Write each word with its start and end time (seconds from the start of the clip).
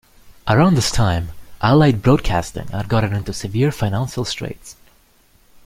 Around 0.47 0.73
this 0.73 0.89
time, 0.89 1.29
Allied 1.61 2.01
Broadcasting 2.01 2.69
had 2.69 2.89
gotten 2.89 3.13
into 3.13 3.33
severe 3.33 3.71
financial 3.71 4.25
straits. 4.25 4.75